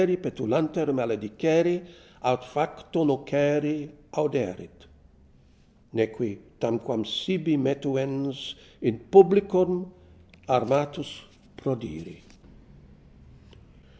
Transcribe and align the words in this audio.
petulanter 0.21 0.87
maledicere, 0.93 1.81
Aut 2.23 2.43
facto 2.45 3.03
nocere 3.03 3.89
auderet; 4.11 4.85
Neque, 5.93 6.37
tanquam 6.59 7.05
sibi 7.05 7.55
metuens, 7.57 8.55
In 8.81 8.97
publicum 9.11 9.91
armatus 10.49 11.09
prodire. 11.55 12.17